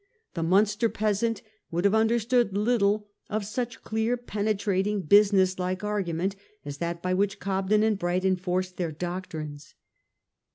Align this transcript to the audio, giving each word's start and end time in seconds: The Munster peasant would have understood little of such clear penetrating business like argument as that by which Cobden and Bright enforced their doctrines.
The 0.33 0.41
Munster 0.41 0.89
peasant 0.89 1.43
would 1.69 1.85
have 1.85 1.93
understood 1.93 2.57
little 2.57 3.07
of 3.29 3.45
such 3.45 3.83
clear 3.83 4.17
penetrating 4.17 5.03
business 5.03 5.59
like 5.59 5.83
argument 5.83 6.35
as 6.65 6.77
that 6.79 7.03
by 7.03 7.13
which 7.13 7.39
Cobden 7.39 7.83
and 7.83 7.99
Bright 7.99 8.25
enforced 8.25 8.77
their 8.77 8.91
doctrines. 8.91 9.75